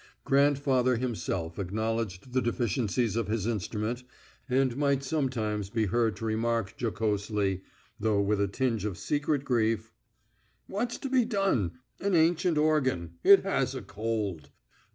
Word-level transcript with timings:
Grandfather 0.25 0.95
himself 0.95 1.59
acknowledged 1.59 2.33
the 2.33 2.41
deficiencies 2.41 3.15
of 3.15 3.27
his 3.27 3.45
instrument, 3.45 4.03
and 4.49 4.75
might 4.75 5.03
sometimes 5.03 5.69
be 5.69 5.85
heard 5.85 6.15
to 6.15 6.25
remark 6.25 6.73
jocosely, 6.75 7.61
though 7.99 8.19
with 8.19 8.41
a 8.41 8.47
tinge 8.47 8.83
of 8.83 8.97
secret 8.97 9.45
grief: 9.45 9.93
"What's 10.65 10.97
to 10.97 11.07
be 11.09 11.23
done?... 11.23 11.73
An 11.99 12.15
ancient 12.15 12.57
organ... 12.57 13.19
it 13.23 13.43
has 13.43 13.75
a 13.75 13.83
cold.... 13.83 14.49